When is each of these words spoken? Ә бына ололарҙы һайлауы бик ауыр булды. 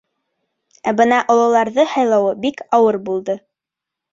Ә 0.91 0.93
бына 1.01 1.19
ололарҙы 1.35 1.85
һайлауы 1.93 2.33
бик 2.47 2.67
ауыр 2.79 2.99
булды. 3.11 3.37